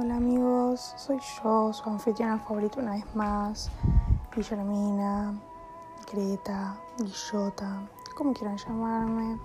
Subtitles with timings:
[0.00, 3.68] Hola amigos, soy yo, su anfitriona favorita una vez más,
[4.32, 5.34] Guillermina,
[6.12, 7.82] Greta, Guillota,
[8.14, 9.40] como quieran llamarme.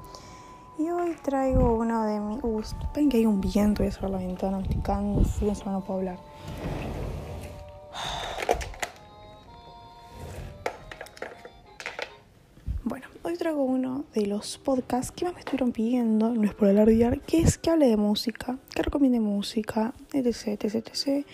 [0.77, 2.43] Y hoy traigo uno de mis...
[2.43, 2.63] Uy,
[2.93, 6.19] ven que hay un viento, voy a la ventana, estoy encima no puedo hablar.
[13.43, 17.41] Traigo uno de los podcasts que más me estuvieron pidiendo, no es por alardear, que
[17.41, 21.25] es que hable de música, que recomiende música, etc, etc, etc.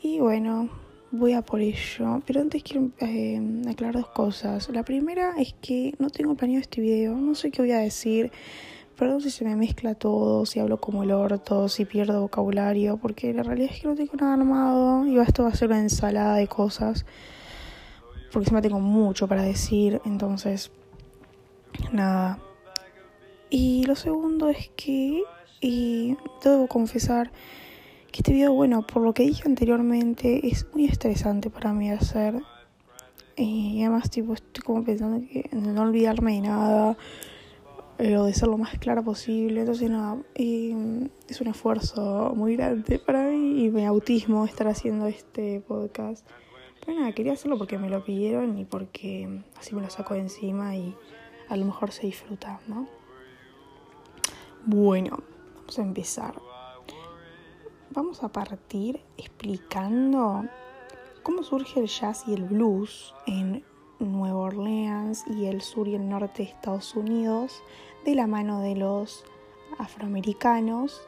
[0.00, 0.68] Y bueno,
[1.10, 2.22] voy a por ello.
[2.24, 4.68] Pero antes quiero eh, aclarar dos cosas.
[4.68, 8.30] La primera es que no tengo planeado este video, no sé qué voy a decir.
[8.96, 13.34] Perdón si se me mezcla todo, si hablo como el orto, si pierdo vocabulario, porque
[13.34, 16.36] la realidad es que no tengo nada armado y esto va a ser una ensalada
[16.36, 17.04] de cosas
[18.34, 20.72] porque encima tengo mucho para decir, entonces,
[21.92, 22.38] nada.
[23.50, 25.22] Y lo segundo es que,
[25.60, 27.30] y debo confesar
[28.10, 32.40] que este video, bueno, por lo que dije anteriormente, es muy estresante para mí hacer.
[33.36, 36.96] Y además, tipo, estoy como pensando que no olvidarme de nada,
[37.98, 39.60] eh, o de ser lo más clara posible.
[39.60, 45.60] Entonces, nada, es un esfuerzo muy grande para mí y me autismo estar haciendo este
[45.60, 46.26] podcast.
[46.84, 50.20] Pero nada, quería hacerlo porque me lo pidieron y porque así me lo saco de
[50.20, 50.94] encima y
[51.48, 52.86] a lo mejor se disfruta, ¿no?
[54.66, 55.18] Bueno,
[55.56, 56.40] vamos a empezar.
[57.90, 60.44] Vamos a partir explicando
[61.22, 63.64] cómo surge el jazz y el blues en
[63.98, 67.62] Nueva Orleans y el sur y el norte de Estados Unidos
[68.04, 69.24] de la mano de los
[69.78, 71.02] afroamericanos,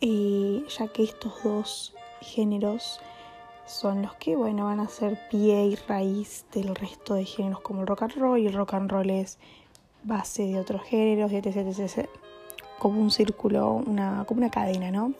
[0.00, 3.00] eh, ya que estos dos géneros
[3.68, 7.82] son los que, bueno, van a ser pie y raíz del resto de géneros como
[7.82, 9.38] el rock and roll y el rock and roll es
[10.02, 12.08] base de otros géneros, etc.
[12.78, 15.12] Como un círculo, una, como una cadena, ¿no?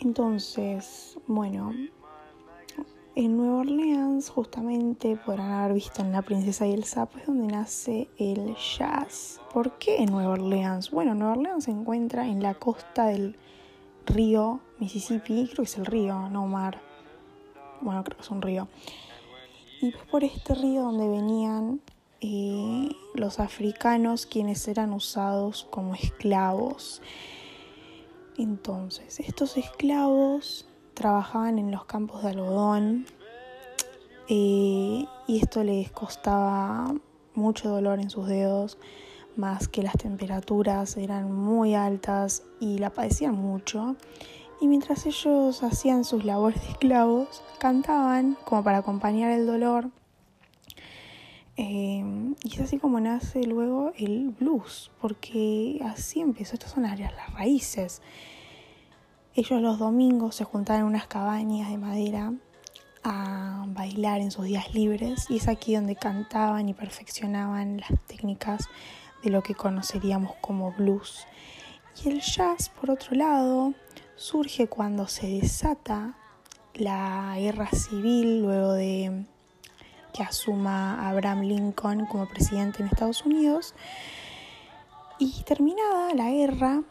[0.00, 1.74] Entonces, bueno,
[3.16, 7.48] en Nueva Orleans, justamente podrán haber visto en La Princesa y el Sapo, es donde
[7.48, 9.40] nace el jazz.
[9.52, 10.90] ¿Por qué en Nueva Orleans?
[10.90, 13.36] Bueno, Nueva Orleans se encuentra en la costa del
[14.06, 16.80] río Mississippi, creo que es el río, no mar.
[17.80, 18.68] Bueno, creo que es un río.
[19.80, 21.80] Y es por este río donde venían
[22.20, 27.02] eh, los africanos quienes eran usados como esclavos.
[28.36, 33.06] Entonces, estos esclavos trabajaban en los campos de algodón
[34.28, 36.94] eh, y esto les costaba
[37.34, 38.78] mucho dolor en sus dedos
[39.36, 43.96] más que las temperaturas eran muy altas y la padecían mucho.
[44.60, 49.90] Y mientras ellos hacían sus labores de esclavos, cantaban como para acompañar el dolor.
[51.56, 56.98] Eh, y es así como nace luego el blues, porque así empezó, estas son las,
[56.98, 58.02] las raíces.
[59.34, 62.32] Ellos los domingos se juntaban en unas cabañas de madera
[63.02, 68.68] a bailar en sus días libres y es aquí donde cantaban y perfeccionaban las técnicas
[69.22, 71.26] de lo que conoceríamos como blues.
[72.04, 73.74] Y el jazz, por otro lado,
[74.16, 76.14] surge cuando se desata
[76.74, 79.24] la guerra civil luego de
[80.12, 83.74] que asuma Abraham Lincoln como presidente en Estados Unidos.
[85.18, 86.82] Y terminada la guerra,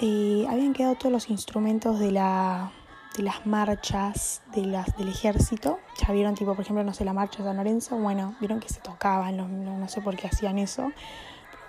[0.00, 2.72] eh, habían quedado todos los instrumentos de, la,
[3.16, 5.78] de las marchas de las, del ejército.
[6.06, 7.96] Ya vieron, tipo, por ejemplo, no sé, la marcha de San Lorenzo.
[7.96, 10.92] Bueno, vieron que se tocaban, no, no sé por qué hacían eso.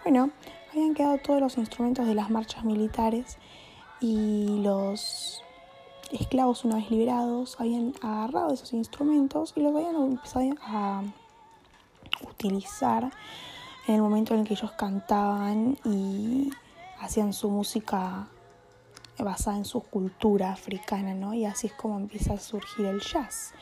[0.03, 0.29] Bueno,
[0.71, 3.37] habían quedado todos los instrumentos de las marchas militares
[3.99, 5.43] y los
[6.11, 11.03] esclavos una vez liberados habían agarrado esos instrumentos y los habían empezado a
[12.21, 13.11] utilizar
[13.87, 16.51] en el momento en el que ellos cantaban y
[16.99, 18.27] hacían su música
[19.17, 21.33] basada en su cultura africana, ¿no?
[21.33, 23.53] Y así es como empieza a surgir el jazz.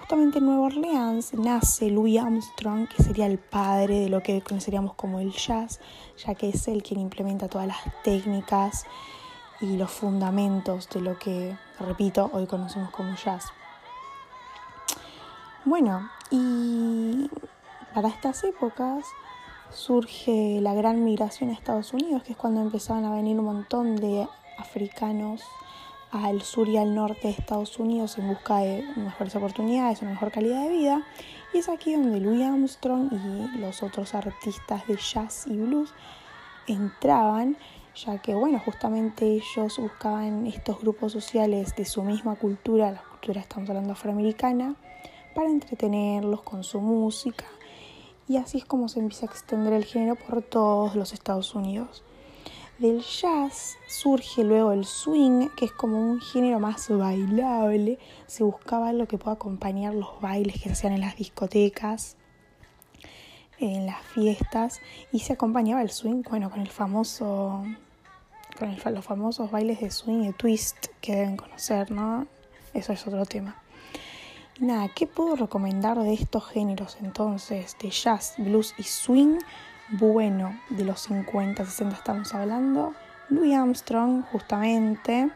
[0.00, 4.94] Justamente en Nueva Orleans nace Louis Armstrong, que sería el padre de lo que conoceríamos
[4.94, 5.78] como el jazz,
[6.24, 8.86] ya que es él quien implementa todas las técnicas
[9.60, 13.44] y los fundamentos de lo que, repito, hoy conocemos como jazz.
[15.64, 17.30] Bueno, y
[17.94, 19.04] para estas épocas
[19.70, 23.96] surge la gran migración a Estados Unidos, que es cuando empezaban a venir un montón
[23.96, 24.26] de
[24.58, 25.42] africanos
[26.10, 30.32] al sur y al norte de Estados Unidos en busca de mejores oportunidades, una mejor
[30.32, 31.06] calidad de vida.
[31.54, 35.92] Y es aquí donde Louis Armstrong y los otros artistas de jazz y blues
[36.66, 37.56] entraban,
[37.94, 43.40] ya que, bueno, justamente ellos buscaban estos grupos sociales de su misma cultura, la cultura
[43.40, 44.76] estamos hablando afroamericana,
[45.34, 47.44] para entretenerlos con su música.
[48.28, 52.04] Y así es como se empieza a extender el género por todos los Estados Unidos.
[52.80, 57.98] Del jazz surge luego el swing, que es como un género más bailable.
[58.26, 62.16] Se buscaba algo que pueda acompañar los bailes que hacían en las discotecas,
[63.58, 64.80] en las fiestas,
[65.12, 67.62] y se acompañaba el swing, bueno, con el famoso,
[68.58, 72.26] con los famosos bailes de swing y twist que deben conocer, ¿no?
[72.72, 73.62] Eso es otro tema.
[74.58, 77.76] nada, ¿qué puedo recomendar de estos géneros entonces?
[77.78, 79.36] De jazz, blues y swing
[79.92, 82.94] bueno de los 50, 60 estamos hablando.
[83.28, 85.30] Louis Armstrong, justamente.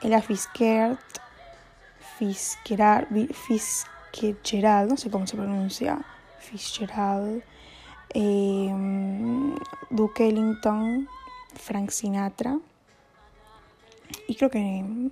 [0.00, 0.98] Ella Fitzgerald,
[2.18, 6.04] Fitzgerald, Fitzgerald, no sé cómo se pronuncia,
[6.38, 7.42] Fitzgerald,
[8.10, 8.74] eh,
[9.90, 11.08] Duke Ellington,
[11.54, 12.58] Frank Sinatra.
[14.28, 15.10] Y creo que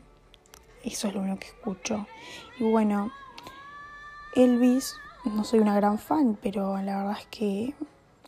[0.85, 2.07] eso es lo único que escucho.
[2.59, 3.11] Y bueno,
[4.35, 7.75] Elvis no soy una gran fan, pero la verdad es que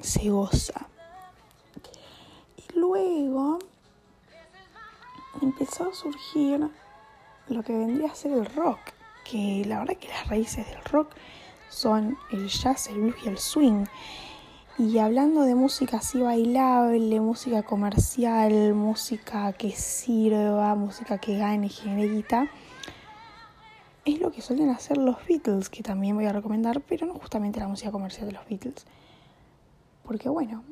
[0.01, 0.87] se goza.
[2.57, 3.59] Y luego
[5.43, 6.69] empezó a surgir
[7.49, 8.79] lo que vendría a ser el rock,
[9.25, 11.13] que la verdad que las raíces del rock
[11.69, 13.85] son el jazz, el blues y el swing.
[14.79, 22.49] Y hablando de música así bailable, música comercial, música que sirva, música que gane, generita,
[24.05, 27.61] es lo que suelen hacer los Beatles, que también voy a recomendar, pero no justamente
[27.61, 28.85] la música comercial de los Beatles.
[30.05, 30.63] Porque bueno,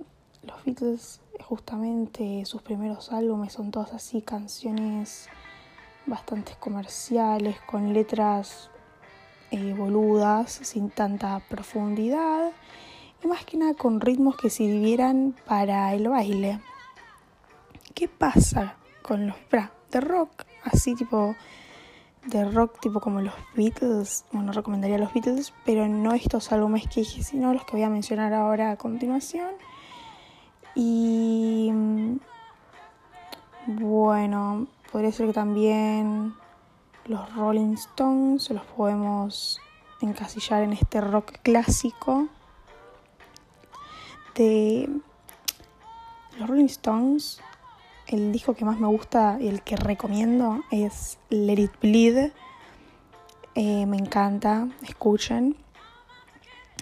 [0.42, 5.28] los Beatles, justamente sus primeros álbumes son todas así canciones
[6.04, 8.70] bastante comerciales, con letras
[9.50, 12.50] eh, boludas, sin tanta profundidad,
[13.24, 16.60] y más que nada con ritmos que sirvieran para el baile.
[17.94, 20.44] ¿Qué pasa con los bra de rock?
[20.64, 21.34] Así tipo
[22.26, 27.00] de rock tipo como los Beatles, bueno, recomendaría los Beatles, pero no estos álbumes que
[27.00, 29.50] dije, sino los que voy a mencionar ahora a continuación.
[30.74, 32.16] Y mm,
[33.66, 36.34] bueno, podría ser que también
[37.06, 39.60] los Rolling Stones los podemos
[40.00, 42.28] encasillar en este rock clásico
[44.34, 44.88] de
[46.38, 47.40] los Rolling Stones
[48.12, 52.30] el disco que más me gusta y el que recomiendo es Let It Bleed.
[53.54, 55.56] Eh, me encanta, escuchen.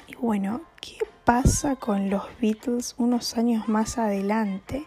[0.09, 4.87] Y bueno, ¿qué pasa con los Beatles unos años más adelante?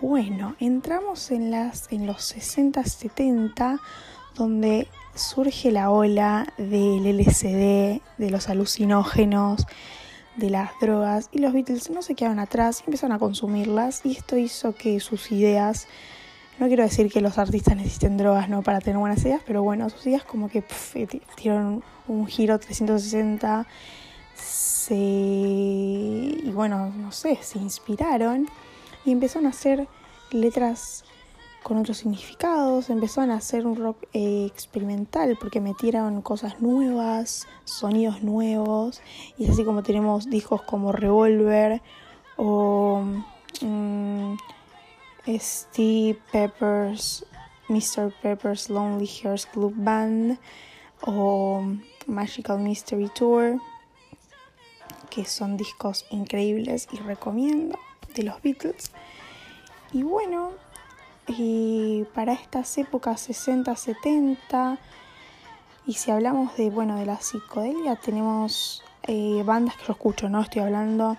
[0.00, 3.78] Bueno, entramos en, en los 60, 70,
[4.34, 9.66] donde surge la ola del LCD, de los alucinógenos,
[10.36, 14.12] de las drogas y los Beatles no se quedaron atrás y empezaron a consumirlas y
[14.12, 15.86] esto hizo que sus ideas,
[16.58, 19.90] no quiero decir que los artistas necesiten drogas no para tener buenas ideas, pero bueno,
[19.90, 20.64] sus ideas como que
[21.36, 23.66] dieron un giro 360
[24.34, 28.48] se, y bueno, no sé, se inspiraron
[29.04, 29.86] y empezaron a hacer
[30.30, 31.04] letras
[31.62, 38.22] con otros significados, empezaron a hacer un rock eh, experimental porque metieron cosas nuevas, sonidos
[38.22, 39.00] nuevos,
[39.38, 41.80] y es así como tenemos discos como Revolver
[42.36, 43.02] o
[43.60, 44.34] mm,
[45.38, 47.24] Steve Peppers,
[47.68, 48.12] Mr.
[48.20, 50.38] Pepper's Lonely Hearts Club Band
[51.06, 51.62] o
[52.06, 53.60] Magical Mystery Tour,
[55.10, 57.78] que son discos increíbles y recomiendo
[58.14, 58.90] de los Beatles.
[59.92, 60.52] Y bueno,
[61.26, 64.78] y para estas épocas 60, 70,
[65.86, 70.40] y si hablamos de, bueno, de la psicodelia, tenemos eh, bandas que yo escucho, ¿no?
[70.40, 71.16] Estoy hablando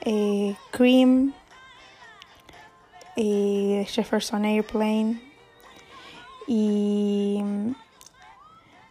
[0.00, 1.34] eh, Cream,
[3.16, 5.20] eh, Jefferson Airplane,
[6.46, 7.42] y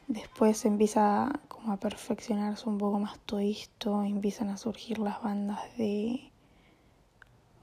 [0.08, 5.60] después empieza como a perfeccionarse un poco más todo esto, empiezan a surgir las bandas
[5.78, 6.32] de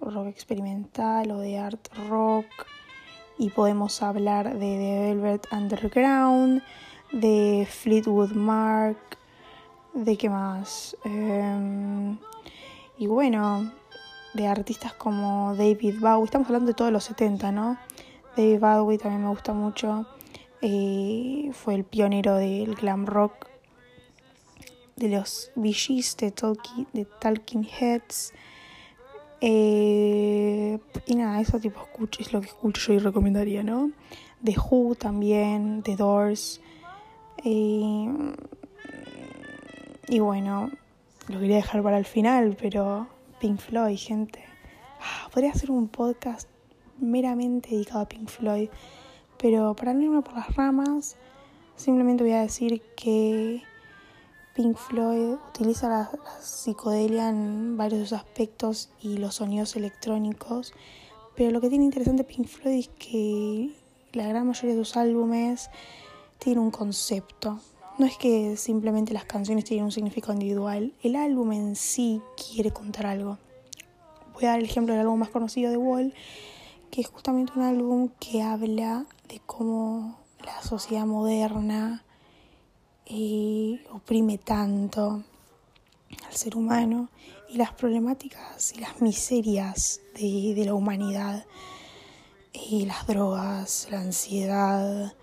[0.01, 2.47] rock experimental o de art rock
[3.43, 6.63] y podemos hablar de The Velvet Underground,
[7.11, 8.97] de Fleetwood Mac,
[9.95, 10.97] de qué más.
[11.05, 12.19] Em,
[12.99, 13.73] y bueno,
[14.35, 17.79] de artistas como David Bowie, estamos hablando de todos los 70, ¿no?
[18.37, 20.07] David Bowie también me gusta mucho,
[20.61, 23.49] eh, fue el pionero del glam rock,
[24.95, 25.51] de los
[26.31, 28.35] Talking, de Talking Heads.
[29.45, 33.91] Eh, y nada, eso tipo escucho, es lo que escucho y recomendaría, ¿no?
[34.45, 36.61] The Who también, The Doors.
[37.45, 38.35] Eh,
[40.09, 40.71] y bueno,
[41.27, 43.09] lo quería dejar para el final, pero
[43.41, 44.45] Pink Floyd, gente.
[45.01, 46.49] Ah, podría hacer un podcast
[47.01, 48.69] meramente dedicado a Pink Floyd.
[49.39, 51.17] Pero para no irme por las ramas,
[51.75, 53.63] simplemente voy a decir que
[54.55, 56.11] Pink Floyd utiliza la,
[56.43, 60.75] psicodelia en varios de sus aspectos y los sonidos electrónicos,
[61.35, 63.71] pero lo que tiene interesante Pink Floyd es que
[64.13, 65.71] la gran mayoría de sus álbumes
[66.39, 67.61] tiene un concepto.
[67.99, 72.73] No es que simplemente las canciones tienen un significado individual, el álbum en sí quiere
[72.73, 73.39] contar algo.
[74.35, 76.13] Voy a dar el ejemplo del álbum más conocido de Wall,
[76.91, 82.05] que es justamente un álbum que habla de cómo la sociedad moderna
[83.91, 85.23] oprime tanto
[86.27, 87.09] al ser humano
[87.49, 91.45] y las problemáticas y las miserias de, de la humanidad,
[92.53, 95.15] y las drogas, la ansiedad,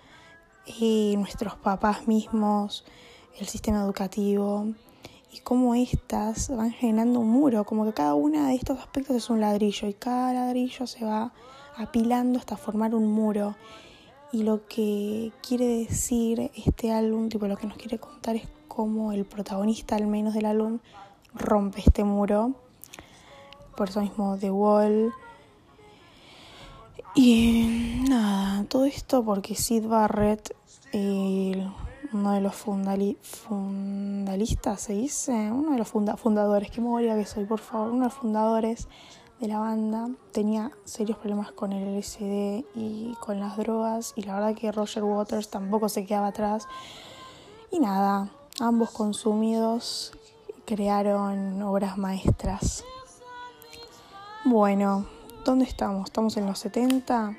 [0.80, 2.86] y nuestros papás mismos,
[3.40, 4.68] el sistema educativo
[5.32, 9.30] y cómo éstas van generando un muro, como que cada uno de estos aspectos es
[9.30, 11.32] un ladrillo y cada ladrillo se va
[11.78, 13.56] apilando hasta formar un muro
[14.32, 19.12] y lo que quiere decir este álbum, tipo lo que nos quiere contar es cómo
[19.12, 20.80] el protagonista al menos del álbum
[21.34, 22.54] rompe este muro.
[23.76, 25.14] Por eso mismo The Wall.
[27.16, 30.56] Y nada, todo esto porque Sid Barrett,
[30.94, 37.60] uno de los fundalistas, se dice, uno de los fundadores, que moría que soy, por
[37.60, 38.88] favor, uno de los fundadores
[39.40, 44.36] de la banda tenía serios problemas con el LSD y con las drogas y la
[44.36, 46.68] verdad que Roger Waters tampoco se quedaba atrás.
[47.72, 48.30] Y nada,
[48.60, 50.14] ambos consumidos
[50.66, 52.84] crearon obras maestras.
[54.44, 55.06] Bueno,
[55.46, 56.06] ¿dónde estamos?
[56.06, 57.38] ¿Estamos en los 70?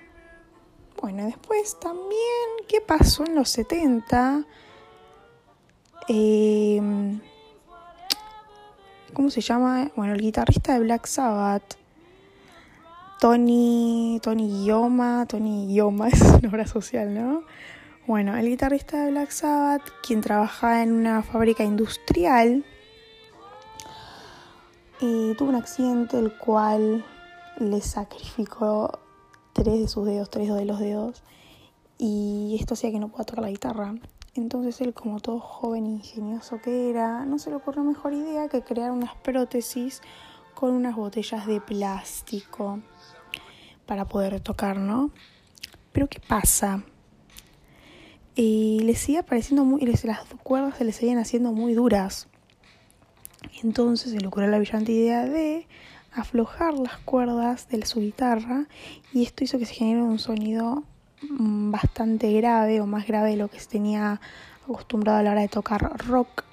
[1.03, 4.45] Bueno, después también, ¿qué pasó en los 70?
[6.09, 7.21] Em,
[9.13, 9.91] ¿Cómo se llama?
[9.97, 11.80] Bueno, el guitarrista de Black Sabbath
[13.21, 17.43] Tony, Tony Yoma, Tony Yoma es una obra social, ¿no?
[18.07, 22.65] Bueno, el guitarrista de Black Sabbath, quien trabajaba en una fábrica industrial,
[25.03, 27.05] y tuvo un accidente el cual
[27.59, 28.99] le sacrificó
[29.53, 31.23] tres de sus dedos, tres de los dedos,
[31.99, 33.97] y esto hacía que no pueda tocar la guitarra.
[34.35, 38.49] Entonces él, como todo joven e ingenioso que era, no se le ocurrió mejor idea
[38.49, 40.01] que crear unas prótesis
[40.55, 42.81] con unas botellas de plástico
[43.91, 45.11] para poder tocar, ¿no?
[45.91, 46.85] Pero ¿qué pasa?
[48.37, 52.29] Y le sigue pareciendo muy, las cuerdas se le seguían haciendo muy duras.
[53.65, 55.67] Entonces se le ocurrió la brillante idea de
[56.13, 58.69] aflojar las cuerdas de su guitarra
[59.13, 60.85] y esto hizo que se genere un sonido
[61.29, 64.21] mm, bastante grave o más grave de lo que se tenía
[64.63, 66.45] acostumbrado a la hora de tocar rock.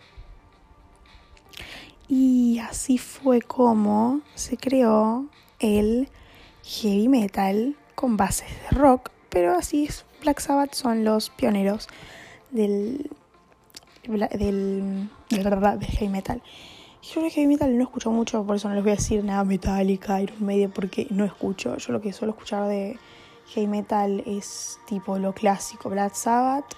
[2.08, 5.28] Y así fue como se creó
[5.60, 6.10] el
[6.68, 11.88] heavy metal con bases de rock, pero así es, Black Sabbath son los pioneros
[12.52, 13.10] del,
[14.04, 16.42] del, del, heavy metal.
[17.02, 19.46] Yo de heavy metal no escucho mucho, por eso no les voy a decir nada
[19.46, 21.78] Metallica, Iron Maiden, porque no escucho.
[21.78, 23.00] Yo lo que suelo escuchar de
[23.54, 26.76] heavy metal es tipo lo clásico, Black Sabbath.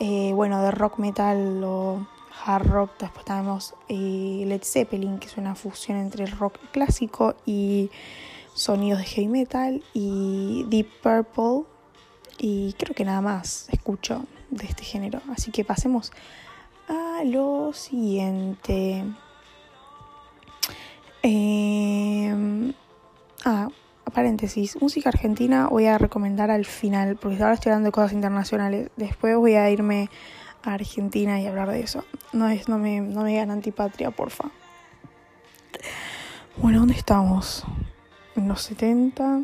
[0.00, 2.06] Eh, bueno, de rock metal o
[2.44, 7.36] hard rock, después tenemos eh, Led Zeppelin, que es una fusión entre el rock clásico
[7.44, 7.90] y
[8.54, 11.64] sonidos de heavy metal y Deep Purple
[12.38, 15.20] y creo que nada más escucho de este género.
[15.30, 16.12] Así que pasemos
[16.88, 19.04] a lo siguiente.
[21.22, 22.72] Eh,
[23.44, 23.68] ah,
[24.12, 28.90] paréntesis, música argentina voy a recomendar al final, porque ahora estoy hablando de cosas internacionales.
[28.96, 30.10] Después voy a irme
[30.62, 32.04] a Argentina y hablar de eso.
[32.32, 34.50] No es, no me, no me digan antipatria, porfa.
[36.56, 37.64] Bueno, ¿dónde estamos?
[38.36, 39.42] En los 70.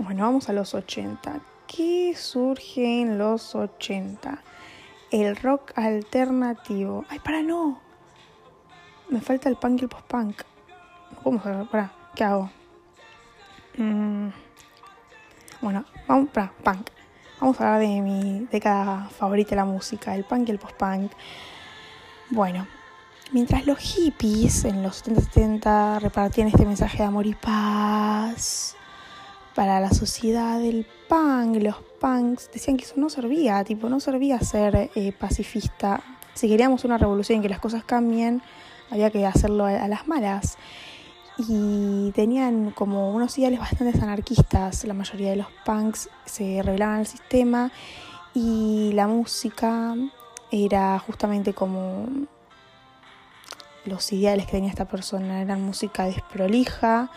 [0.00, 1.40] Bueno, vamos a los 80.
[1.66, 4.42] ¿Qué surge en los 80?
[5.10, 7.04] El rock alternativo.
[7.08, 7.80] ¡Ay, para no!
[9.08, 10.42] Me falta el punk y el post-punk.
[11.24, 12.50] Vamos a ver, para, ¿qué hago?
[13.76, 14.28] Mm,
[15.60, 16.88] bueno, vamos para punk.
[17.40, 21.12] Vamos a hablar de mi década favorita de la música, el punk y el post-punk.
[22.30, 22.66] Bueno,
[23.32, 28.76] Mientras los hippies en los 70-70 repartían este mensaje de amor y paz
[29.54, 34.38] para la sociedad del punk, los punks decían que eso no servía, tipo, no servía
[34.40, 36.02] ser eh, pacifista.
[36.34, 38.42] Si queríamos una revolución y que las cosas cambien,
[38.90, 40.58] había que hacerlo a, las malas.
[41.38, 44.84] Y tenían como unos ideales bastante anarquistas.
[44.84, 47.72] La mayoría de los punks se rebelaban al sistema
[48.34, 49.94] y la música
[50.50, 52.06] era justamente como
[53.84, 57.10] los ideales que tenía esta persona eran música desprolija,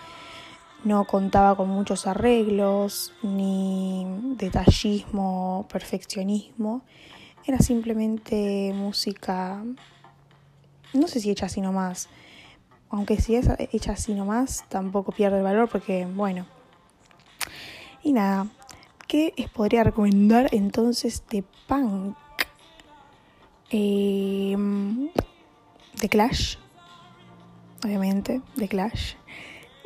[0.83, 4.05] no contaba con muchos arreglos, ni
[4.37, 6.81] detallismo, perfeccionismo,
[7.45, 9.63] era simplemente música
[10.95, 12.09] no sé si hecha así nomás.
[12.89, 16.45] Aunque si es hecha así nomás, tampoco pierde el valor porque, bueno.
[18.03, 18.47] Y nada,
[19.07, 22.15] ¿qué les podría recomendar entonces de punk?
[23.71, 24.44] Eh,
[25.99, 26.57] The Clash,
[27.83, 29.15] obviamente, The Clash.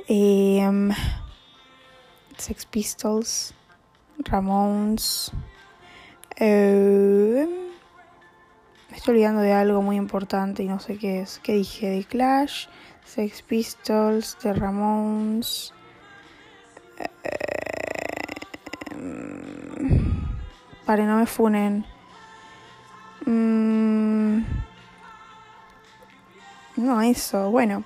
[0.08, 0.68] Eh,
[2.38, 3.54] Sex Pistols,
[4.18, 5.32] Ramones.
[6.38, 7.48] Eh,
[8.90, 11.40] me estoy olvidando de algo muy importante y no sé qué es.
[11.44, 12.00] ¿Qué dije?
[12.00, 12.68] The Clash,
[13.06, 15.74] Sex Pistols, The Ramones.
[20.88, 21.86] Vale, no me funen.
[23.26, 24.42] Mm,
[26.80, 27.84] no, eso, bueno.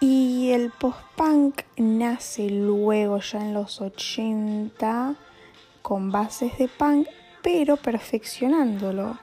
[0.00, 5.14] Y el post-punk nace luego ya en los 80
[5.80, 7.06] con bases de punk,
[7.40, 9.16] pero perfeccionándolo.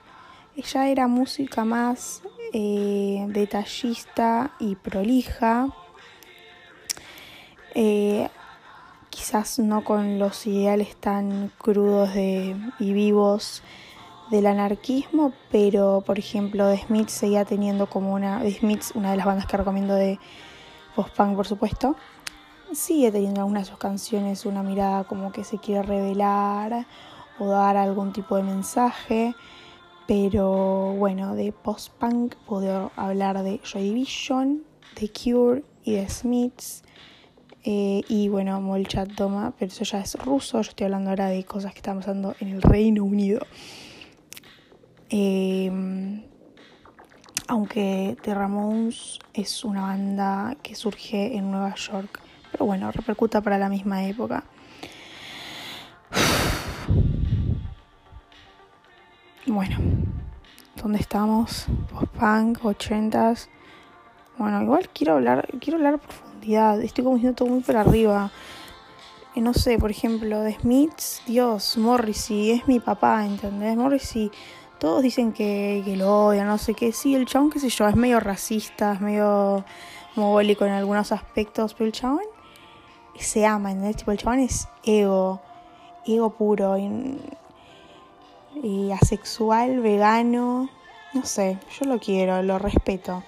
[0.56, 2.22] Ella era música más
[2.54, 5.68] eh, detallista y prolija.
[7.74, 8.26] Eh,
[9.10, 13.62] quizás no con los ideales tan crudos de, y vivos
[14.32, 19.18] del anarquismo, pero por ejemplo The Smiths seguía teniendo como una, The Smiths, una de
[19.18, 20.18] las bandas que recomiendo de
[20.96, 21.96] post-punk por supuesto,
[22.72, 26.86] sigue teniendo algunas de sus canciones una mirada como que se quiere revelar
[27.38, 29.34] o dar algún tipo de mensaje,
[30.06, 36.84] pero bueno, de post-punk puedo hablar de Joy Division, The Cure y The Smiths.
[37.64, 41.44] Eh, y bueno, Molchat Toma, pero eso ya es ruso, yo estoy hablando ahora de
[41.44, 43.46] cosas que están pasando en el Reino Unido.
[45.14, 46.22] Em,
[47.46, 52.18] aunque The Ramones es una banda que surge en Nueva York,
[52.50, 54.44] pero bueno, repercuta para la misma época.
[59.44, 59.76] Bueno,
[60.80, 61.66] ¿dónde estamos?
[61.90, 63.48] Post-punk, 80s.
[64.38, 66.80] Bueno, igual quiero hablar, quiero hablar a profundidad.
[66.80, 68.30] Estoy como diciendo todo muy por arriba.
[69.34, 73.76] Y no sé, por ejemplo, de Smiths, Dios, Morrissey, es mi papá, ¿entendés?
[73.76, 74.30] Morrissey,
[74.82, 76.90] todos dicen que, lo odian, no sé qué.
[76.90, 79.64] Sí, el chabón, qué sé yo, es medio racista, es medio
[80.16, 82.24] mogólico en algunos aspectos, pero el chabón
[83.16, 83.98] se ama, ¿entendés?
[83.98, 85.40] Tipo, el chabón es ego,
[86.04, 86.76] ego puro,
[88.60, 90.68] y asexual, vegano,
[91.14, 93.22] no sé, yo lo quiero, lo respeto.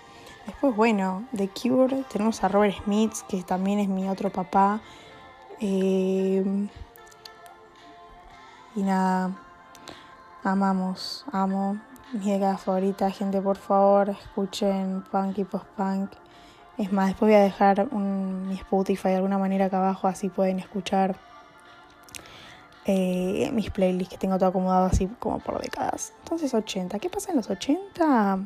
[0.47, 4.81] Después, bueno, The Cure, tenemos a Robert Smith, que también es mi otro papá.
[5.61, 6.43] Eh,
[8.75, 9.44] y nada,
[10.45, 11.81] amamos, amo.
[12.13, 16.13] Mi década favorita, gente, por favor, escuchen punk y post-punk.
[16.79, 20.29] Es más, después voy a dejar un, mi Spotify de alguna manera acá abajo, así
[20.29, 21.17] pueden escuchar
[22.85, 26.13] eh, mis playlists que tengo todo acomodado así como por décadas.
[26.23, 26.99] Entonces, 80.
[26.99, 28.39] ¿Qué pasa en los 80?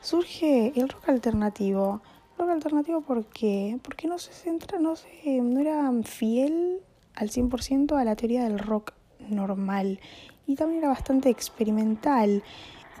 [0.00, 2.00] surge el rock alternativo.
[2.38, 3.78] Rock alternativo ¿por qué?
[3.82, 6.80] Porque no se centra, no se, no era fiel
[7.14, 8.92] al 100% a la teoría del rock
[9.28, 10.00] normal
[10.48, 12.42] y también era bastante experimental.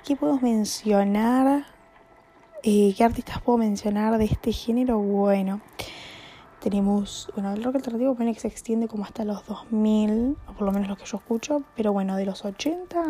[0.06, 1.64] ¿Qué puedo mencionar?
[2.62, 4.98] Eh, ¿Qué artistas puedo mencionar de este género?
[4.98, 5.62] Bueno,
[6.60, 10.66] tenemos, bueno, el rock alternativo pone que se extiende como hasta los 2000, o por
[10.66, 13.02] lo menos lo que yo escucho, pero bueno, de los 80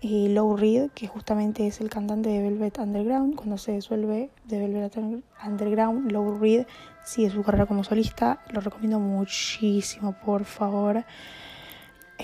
[0.00, 3.34] y Low Reed, que justamente es el cantante de Velvet Underground.
[3.34, 4.96] Cuando se disuelve de Velvet
[5.44, 6.66] Underground, Low Reed
[7.04, 8.40] sigue su carrera como solista.
[8.52, 11.04] Lo recomiendo muchísimo, por favor.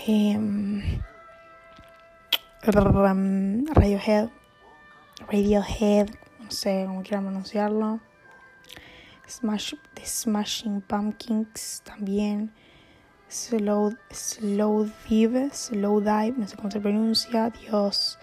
[0.07, 0.39] Eh,
[2.63, 4.29] Radiohead,
[5.31, 6.09] Radiohead,
[6.41, 8.01] no sé cómo quieran pronunciarlo.
[9.29, 12.53] Smash, The Smashing Pumpkins también.
[13.29, 18.19] Slow, slow Dive, Slow Dive, no sé cómo se pronuncia, Dios,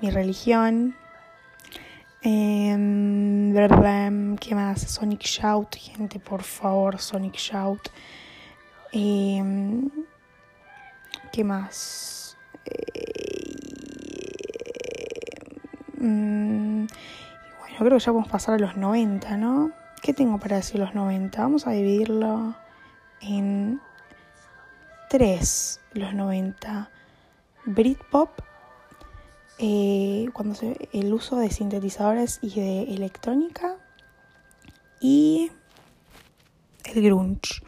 [0.00, 0.96] mi religión.
[2.22, 2.76] Eh,
[4.40, 4.80] ¿Qué más?
[4.80, 7.88] Sonic Shout, gente, por favor, Sonic Shout.
[8.92, 9.42] Eh,
[11.32, 12.36] ¿Qué más?
[12.64, 13.12] Eh,
[16.02, 19.70] bueno, creo que ya podemos pasar a los 90, ¿no?
[20.02, 21.40] ¿Qué tengo para decir los 90?
[21.40, 22.56] Vamos a dividirlo
[23.20, 23.80] en
[25.08, 26.90] 3, los 90.
[27.66, 28.30] Britpop,
[29.58, 30.56] eh, cuando
[30.92, 33.76] el uso de sintetizadores y de electrónica.
[35.00, 35.52] Y
[36.84, 37.62] el grunge.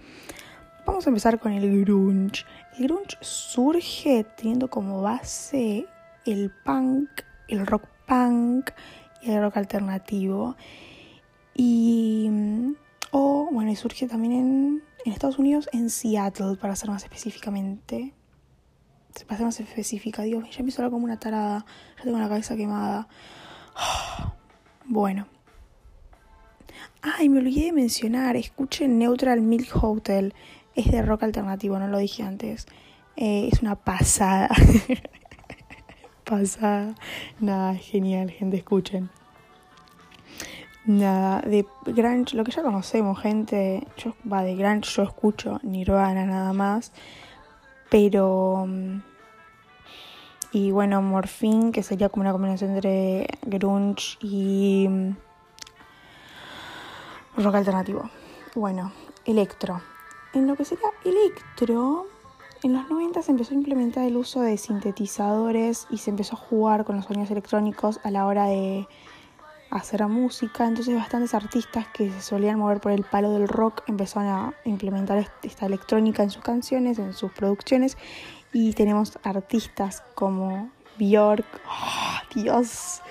[0.87, 2.45] Vamos a empezar con el grunge.
[2.77, 5.87] El grunge surge teniendo como base
[6.27, 7.09] el punk,
[7.47, 8.71] el rock punk
[9.23, 10.57] y el rock alternativo.
[11.55, 12.31] Y.
[13.11, 18.15] O, bueno, y surge también en en Estados Unidos, en Seattle, para ser más específicamente.
[19.27, 21.67] Para ser más específica, Dios, ya me hizo como una tarada.
[21.99, 23.09] Ya tengo la cabeza quemada.
[24.87, 25.27] Bueno.
[27.01, 30.35] Ay, me olvidé de mencionar, escuchen Neutral Milk Hotel.
[30.75, 32.67] Es de rock alternativo, no lo dije antes.
[33.17, 34.51] Eh, es una pasada.
[36.25, 36.95] pasada.
[37.41, 39.11] Nada, genial, gente, escuchen.
[40.87, 43.87] Nada, de grunge, lo que ya conocemos, gente.
[43.97, 46.93] Yo, va, de grunge yo escucho Nirvana nada más.
[47.91, 48.67] Pero.
[48.67, 49.01] Mm,
[50.53, 54.87] y bueno, Morphine, que sería como una combinación entre grunge y.
[54.89, 55.17] Mm,
[57.39, 58.11] rock alternativo.
[58.55, 58.93] Bueno,
[59.25, 59.81] electro.
[60.35, 62.07] En lo que sería electro,
[62.65, 66.39] en los 90 se empezó a implementar el uso de sintetizadores y se empezó a
[66.39, 68.89] jugar con los sonidos electrónicos a la hora de
[69.69, 70.67] hacer música.
[70.67, 75.31] Entonces bastantes artistas que se solían mover por el palo del rock empezaron a implementar
[75.43, 77.99] esta electrónica en sus canciones, en sus producciones.
[78.55, 83.03] Y tenemos artistas como Bjork, oh, Dios,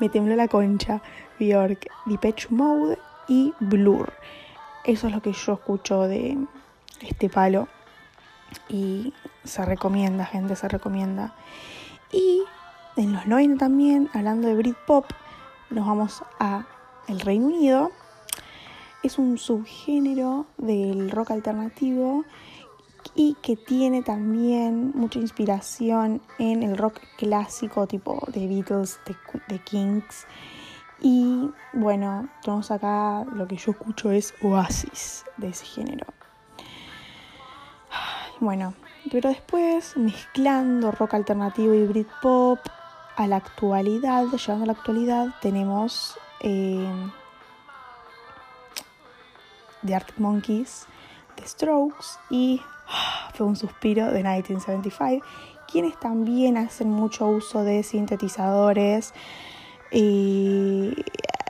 [0.00, 1.02] me tembló la concha,
[1.38, 2.96] Bjork, Depeche Mode
[3.28, 4.10] y Blur.
[4.84, 6.38] Eso es lo que yo escucho de
[7.02, 7.68] este palo
[8.68, 9.12] y
[9.44, 11.34] se recomienda, gente, se recomienda.
[12.12, 12.42] Y
[12.96, 15.06] en los 90 también, hablando de Britpop,
[15.70, 16.66] nos vamos a
[17.08, 17.90] el Reino Unido.
[19.02, 22.24] Es un subgénero del rock alternativo
[23.14, 29.00] y que tiene también mucha inspiración en el rock clásico tipo de Beatles,
[29.48, 30.26] de, Kings.
[31.00, 36.06] Y bueno, tenemos acá lo que yo escucho es Oasis de ese género.
[38.42, 38.74] Bueno,
[39.08, 42.58] pero después mezclando rock alternativo y Britpop
[43.14, 46.84] a la actualidad, llegando a la actualidad, tenemos eh,
[49.86, 50.86] The Arctic Monkeys,
[51.36, 55.24] The Strokes y ah, fue un suspiro de 1975,
[55.70, 59.14] quienes también hacen mucho uso de sintetizadores
[59.92, 60.96] y,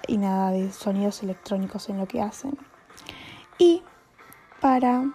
[0.09, 2.59] y nada de sonidos electrónicos en lo que hacen.
[3.57, 3.83] Y
[4.61, 5.07] para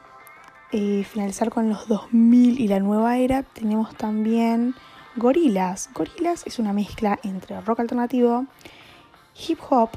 [0.71, 4.75] finalizar con los 2000 y la nueva era, tenemos también
[5.15, 5.89] Gorilas.
[5.93, 8.45] Gorilas es una mezcla entre rock alternativo,
[9.47, 9.89] hip hop,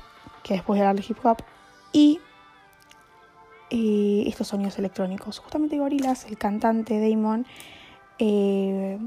[0.42, 1.38] que después de hablar de hip hop,
[1.92, 2.20] y
[3.70, 5.38] eh, estos sonidos electrónicos.
[5.38, 7.46] Justamente Gorilas, el cantante Damon,
[8.18, 8.98] eh,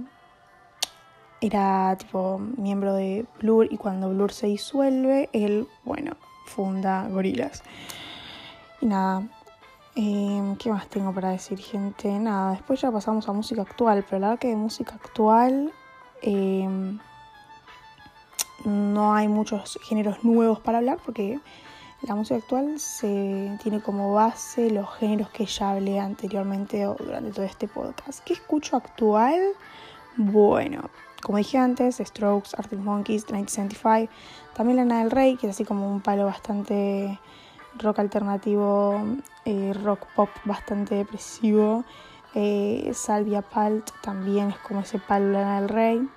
[1.41, 7.63] era tipo miembro de Blur y cuando Blur se disuelve, él, bueno, funda Gorilas.
[8.79, 9.23] Y nada,
[9.95, 12.09] Em, ¿Qué más tengo para decir, gente?
[12.17, 15.71] Nada, después ya pasamos a música actual, pero la verdad que de música actual
[16.23, 16.97] em,
[18.65, 21.39] no hay muchos géneros nuevos para hablar porque
[22.01, 27.31] la música actual se tiene como base los géneros que ya hablé anteriormente o durante
[27.31, 28.23] todo este podcast.
[28.23, 29.39] ¿Qué escucho actual?
[30.17, 30.89] Bueno,
[31.21, 34.11] como dije antes, Strokes, Arctic Monkeys, 1975,
[34.55, 37.19] también Lana del Rey, que es así como un palo bastante
[37.79, 39.01] rock alternativo,
[39.45, 41.83] eh, rock pop bastante depresivo.
[42.35, 46.09] Eh, Salvia Palt también es como ese palo del Rey.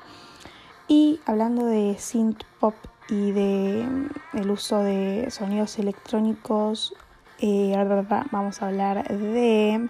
[0.88, 2.74] Y hablando de synth pop
[3.08, 6.94] y de mm, el uso de sonidos electrónicos,
[7.38, 7.74] eh,
[8.30, 9.88] vamos a hablar de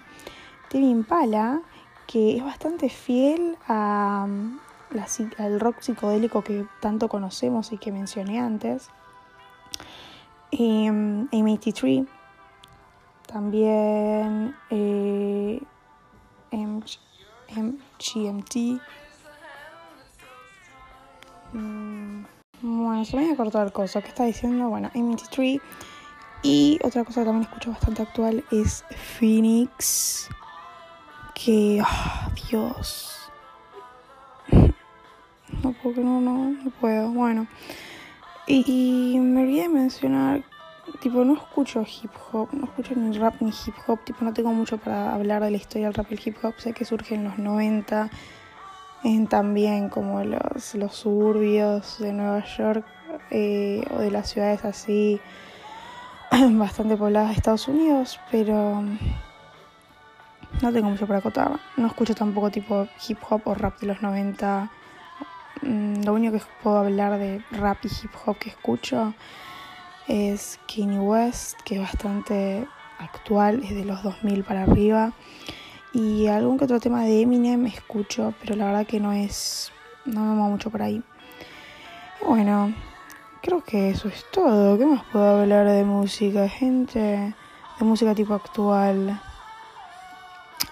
[0.69, 1.61] Timmy Impala,
[2.07, 4.57] que es bastante fiel mm,
[5.37, 8.89] al rock psicodélico que tanto conocemos y que mencioné antes.
[10.51, 12.07] Em, M83,
[13.25, 15.61] también eh,
[17.49, 18.81] MGMT.
[21.51, 22.23] Mm,
[22.61, 24.01] bueno, se me voy a cortar cosa.
[24.01, 24.69] ¿Qué está diciendo?
[24.69, 25.61] Bueno, M83.
[26.43, 28.85] Y otra cosa que también escucho bastante actual es
[29.19, 30.29] Phoenix.
[31.33, 33.13] Que, oh, Dios.
[35.63, 37.09] No puedo, no, no, no puedo.
[37.09, 37.47] Bueno.
[38.49, 40.41] Y me olvidé de mencionar,
[41.01, 44.53] tipo, no escucho hip hop, no escucho ni rap ni hip hop, tipo, no tengo
[44.53, 47.15] mucho para hablar de la historia del rap y el hip hop, sé que surge
[47.15, 48.09] en los 90,
[49.03, 52.85] en también como los, los suburbios de Nueva York
[53.31, 55.19] eh, o de las ciudades así
[56.31, 58.81] bastante pobladas de Estados Unidos, pero
[60.61, 61.59] no tengo mucho para acotar.
[61.75, 64.76] No escucho tampoco tipo hip hop o rap de los 90 Mm,
[65.61, 69.13] lo único que puedo hablar de rap y hip hop que escucho
[70.07, 72.67] es Kanye West, que es bastante
[72.99, 75.13] actual, es de los 2000 para arriba.
[75.93, 79.71] Y algún que otro tema de Eminem escucho, pero la verdad que no es.
[80.05, 81.01] No me muevo mucho por ahí.
[82.25, 82.73] Bueno,
[83.41, 84.77] creo que eso es todo.
[84.77, 87.33] ¿Qué más puedo hablar de música, gente?
[87.79, 89.19] De música tipo actual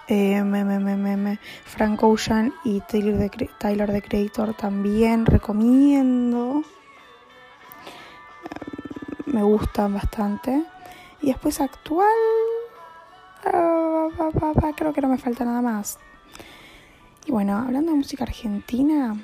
[0.07, 6.63] eh, Frank Ocean y Tyler the, Tyler the Creator también recomiendo.
[9.25, 10.63] me gustan bastante.
[11.21, 12.07] Y después actual,
[13.45, 14.09] ah,
[14.75, 15.99] creo que no me falta nada más.
[17.25, 19.17] Y bueno, hablando de música argentina,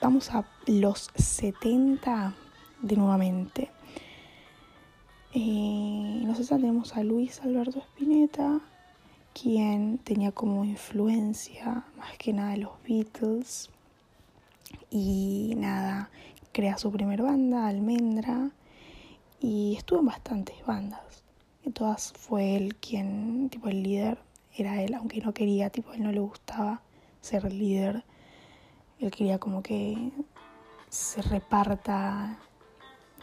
[0.00, 2.34] vamos a los 70
[2.80, 3.70] de nuevamente.
[5.34, 8.60] Eh, en los 60 tenemos a Luis Alberto Spinetta,
[9.32, 13.70] quien tenía como influencia más que nada los Beatles.
[14.90, 16.10] Y nada,
[16.52, 18.50] crea su primer banda, Almendra,
[19.40, 21.24] y estuvo en bastantes bandas.
[21.64, 24.18] En todas fue él quien, tipo el líder,
[24.56, 26.82] era él, aunque no quería, tipo él no le gustaba
[27.20, 28.04] ser el líder.
[29.00, 30.12] Él quería como que
[30.88, 32.38] se reparta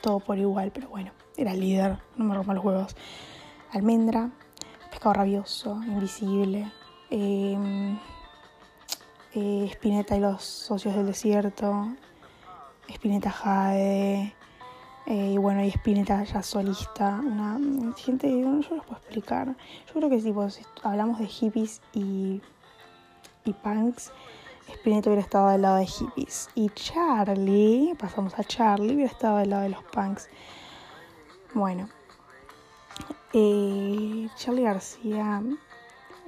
[0.02, 2.96] todo por igual, pero bueno, era el líder, no me rompa los huevos.
[3.72, 4.32] Almendra,
[5.00, 6.70] Pescado Rabioso, Invisible,
[7.10, 7.58] eh,
[9.34, 11.88] eh, Spinetta y los Socios del Desierto,
[12.90, 14.36] Spinetta Jade,
[15.06, 17.58] eh, y bueno, y Spinetta ya solista, una
[17.96, 19.56] gente, yo no los puedo explicar.
[19.88, 22.42] Yo creo que si, si hablamos de hippies y,
[23.46, 24.12] y punks,
[24.68, 26.50] Spinetta hubiera estado del lado de hippies.
[26.56, 30.28] Y Charlie, pasamos a Charlie, hubiera estado del lado de los punks.
[31.54, 31.88] Bueno,
[33.34, 35.42] eh, Charlie García,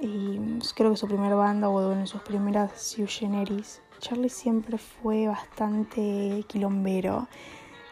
[0.00, 0.38] y
[0.74, 6.44] creo que su primera banda o en sus primeras Sue Generis, Charlie siempre fue bastante
[6.48, 7.28] quilombero.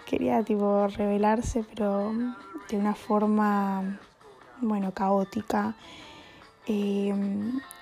[0.07, 2.13] Quería tipo revelarse, pero
[2.69, 4.01] de una forma,
[4.61, 5.77] bueno, caótica.
[6.67, 7.15] Eh,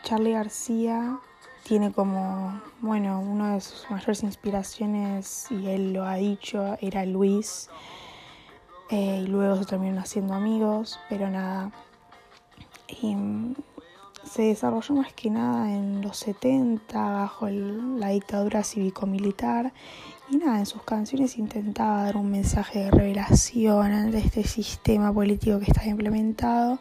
[0.02, 1.18] Charlie García
[1.62, 7.70] tiene como, bueno, una de sus mayores inspiraciones, y él lo ha dicho, era Luis.
[8.90, 11.70] Eh, y luego se terminaron haciendo amigos, pero nada.
[14.24, 19.72] se desarrolló más que nada en los 70 bajo la dictadura cívico-militar
[20.30, 25.58] y nada, en sus canciones intentaba dar un mensaje de revelación ante este sistema político
[25.58, 26.78] que está implementado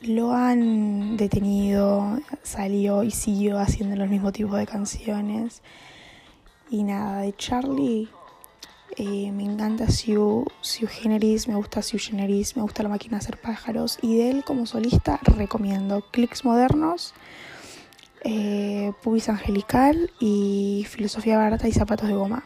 [0.00, 5.62] lo han detenido, salió y siguió haciendo los mismos tipos de canciones.
[6.70, 8.08] Y nada, de Charlie
[8.98, 10.44] eh, me encanta Sue,
[10.88, 13.98] Generis, me gusta Sue Generis, me gusta La Máquina de Hacer Pájaros.
[14.02, 17.14] Y de él como solista recomiendo Clicks Modernos,
[18.24, 22.44] eh, Pubis Angelical y Filosofía Barata y Zapatos de Goma.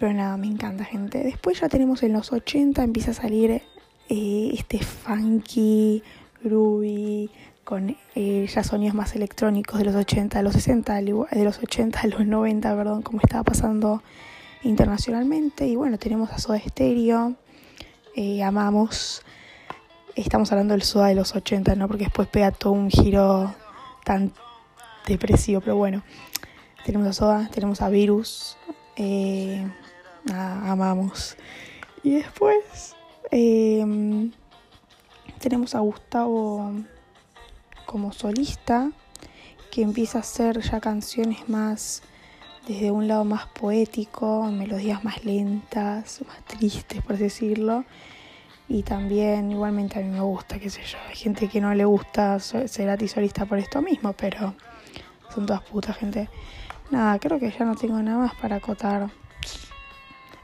[0.00, 1.22] Pero nada, me encanta gente.
[1.22, 3.62] Después ya tenemos en los 80, empieza a salir
[4.08, 6.02] eh, este funky,
[6.42, 7.30] groovy,
[7.62, 12.00] con eh, ya sonidos más electrónicos de los 80, de los 60, de los 80
[12.00, 14.02] a los 90, perdón, como estaba pasando
[14.62, 15.66] internacionalmente.
[15.66, 17.34] Y bueno, tenemos a Soda Stereo,
[18.14, 19.22] eh, amamos,
[20.14, 21.88] estamos hablando del Soda de los 80, ¿no?
[21.88, 23.54] Porque después pega todo un giro
[24.04, 24.32] tan
[25.06, 26.02] depresivo, pero bueno,
[26.84, 28.56] tenemos a Soda, tenemos a Virus,
[30.28, 31.36] amamos.
[32.02, 32.96] Y después
[33.30, 34.30] Em,
[35.40, 36.72] tenemos a Gustavo
[37.84, 38.92] como solista,
[39.70, 42.02] que empieza a hacer ya canciones más
[42.66, 47.84] desde un lado más poético, melodías más lentas, más tristes, por decirlo.
[48.68, 50.98] Y también, igualmente, a mí me gusta, qué sé yo.
[51.08, 52.68] Hay gente que no le gusta ser
[53.08, 54.54] solista por esto mismo, pero
[55.32, 56.28] son todas putas, gente.
[56.90, 59.08] Nada, creo que ya no tengo nada más para acotar.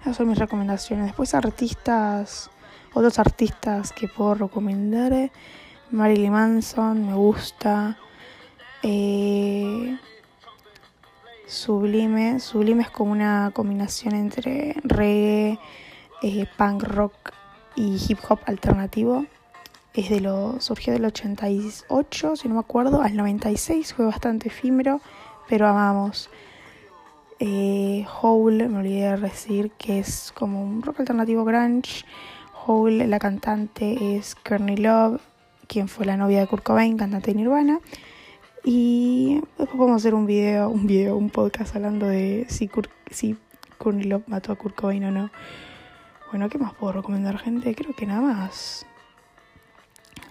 [0.00, 1.06] Esas son mis recomendaciones.
[1.06, 2.50] Después, artistas
[2.94, 5.30] otros artistas que puedo recomendar,
[5.90, 7.96] Marilyn Manson, me gusta.
[8.82, 9.96] Eh,
[11.52, 15.58] Sublime, Sublime es como una combinación entre reggae,
[16.22, 17.12] eh, punk rock
[17.76, 19.26] y hip hop alternativo.
[19.92, 25.02] Es de lo, surgió del 88, si no me acuerdo, al 96, fue bastante efímero,
[25.46, 26.30] pero amamos.
[27.38, 32.06] Eh, Hole, me olvidé de decir que es como un rock alternativo grunge
[32.64, 35.20] Hole, la cantante es Courtney Love,
[35.66, 37.80] quien fue la novia de Kurt Cobain, cantante de Nirvana.
[38.64, 42.70] Y después podemos hacer un video, un video, un podcast hablando de si,
[43.10, 43.36] si
[43.78, 45.30] Courtney mató a Kurt Cobain o no.
[46.30, 47.74] Bueno, ¿qué más puedo recomendar, gente?
[47.74, 48.86] Creo que nada más.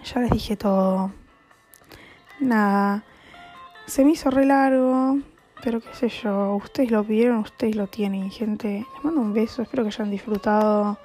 [0.06, 1.12] Ya les dije todo.
[2.40, 3.04] Nada.
[3.86, 5.20] Se me hizo re largo,
[5.62, 6.56] pero qué sé yo.
[6.56, 8.86] Ustedes lo pidieron, ustedes lo tienen, gente.
[8.96, 10.98] Les mando un beso, espero que hayan disfrutado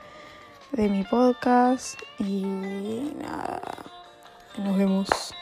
[0.73, 3.61] de mi podcast y nada,
[4.59, 5.35] nos vemos.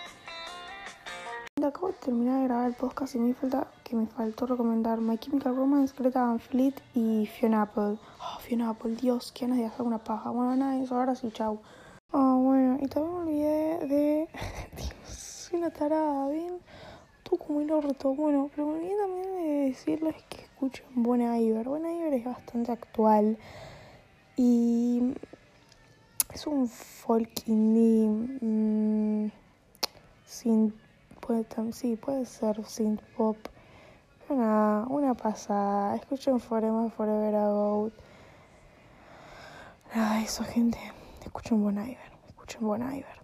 [1.66, 5.16] Acabo de terminar de grabar el podcast y me falta que me faltó recomendar My
[5.16, 7.96] Chemical Romance, Greta Van Fleet y Fiona Apple.
[8.20, 10.28] Oh, Fiona Apple, Dios, qué ganas de hacer una paja.
[10.28, 11.60] Bueno, nada de eso, ahora sí, chau.
[12.12, 14.28] Oh, bueno, y también me olvidé de.
[14.76, 16.58] Dios, soy una tarada, ¿ven?
[17.22, 18.14] Tú como el orto.
[18.14, 21.66] Bueno, pero me olvidé también de decirles que escuchen Buena Iver.
[21.66, 23.38] Buena Iver es bastante actual
[24.36, 25.14] Y
[26.30, 28.06] es un folk indie.
[28.42, 29.30] Mmm,
[30.26, 30.74] sin,
[31.26, 33.36] puede, sí, puede ser synth pop.
[34.28, 35.96] Una, pasada.
[35.96, 37.90] Escuchen Forever Forever Ago.
[39.94, 40.78] Nada, eso, gente.
[41.22, 42.12] Escuchen Bon Iver.
[42.26, 43.23] Escuchen Bon Iver.